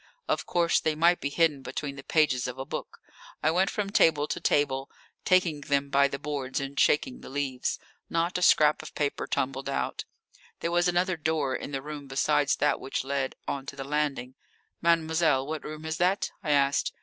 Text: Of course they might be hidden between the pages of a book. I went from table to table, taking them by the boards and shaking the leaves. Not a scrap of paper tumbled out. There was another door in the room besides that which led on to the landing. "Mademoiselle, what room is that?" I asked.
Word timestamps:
Of 0.27 0.47
course 0.47 0.79
they 0.79 0.95
might 0.95 1.21
be 1.21 1.29
hidden 1.29 1.61
between 1.61 1.95
the 1.95 2.01
pages 2.03 2.47
of 2.47 2.57
a 2.57 2.65
book. 2.65 2.97
I 3.43 3.51
went 3.51 3.69
from 3.69 3.91
table 3.91 4.27
to 4.29 4.39
table, 4.39 4.89
taking 5.25 5.61
them 5.61 5.91
by 5.91 6.07
the 6.07 6.17
boards 6.17 6.59
and 6.59 6.79
shaking 6.79 7.21
the 7.21 7.29
leaves. 7.29 7.77
Not 8.09 8.35
a 8.35 8.41
scrap 8.41 8.81
of 8.81 8.95
paper 8.95 9.27
tumbled 9.27 9.69
out. 9.69 10.05
There 10.61 10.71
was 10.71 10.87
another 10.87 11.17
door 11.17 11.55
in 11.55 11.71
the 11.71 11.83
room 11.83 12.07
besides 12.07 12.55
that 12.55 12.79
which 12.79 13.03
led 13.03 13.35
on 13.47 13.67
to 13.67 13.75
the 13.75 13.83
landing. 13.83 14.33
"Mademoiselle, 14.81 15.45
what 15.45 15.63
room 15.63 15.85
is 15.85 15.97
that?" 15.97 16.31
I 16.41 16.49
asked. 16.49 16.93